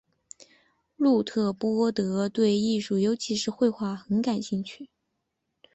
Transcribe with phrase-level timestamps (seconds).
[0.95, 4.89] 路特波德对艺术尤其是绘画很感兴趣。